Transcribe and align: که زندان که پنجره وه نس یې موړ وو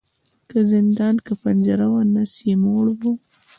که 0.49 0.57
زندان 0.71 1.15
که 1.25 1.33
پنجره 1.41 1.87
وه 1.91 2.01
نس 2.13 2.33
یې 2.47 2.53
موړ 2.63 2.85
وو 2.99 3.11